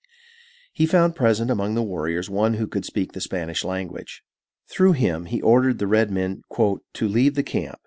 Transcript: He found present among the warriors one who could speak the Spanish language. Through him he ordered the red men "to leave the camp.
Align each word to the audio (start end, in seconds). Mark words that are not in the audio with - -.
He 0.73 0.87
found 0.87 1.15
present 1.15 1.51
among 1.51 1.75
the 1.75 1.83
warriors 1.83 2.27
one 2.27 2.55
who 2.55 2.65
could 2.65 2.85
speak 2.85 3.11
the 3.11 3.21
Spanish 3.21 3.63
language. 3.63 4.23
Through 4.67 4.93
him 4.93 5.25
he 5.25 5.43
ordered 5.43 5.77
the 5.77 5.85
red 5.85 6.09
men 6.09 6.41
"to 6.57 7.07
leave 7.07 7.35
the 7.35 7.43
camp. 7.43 7.77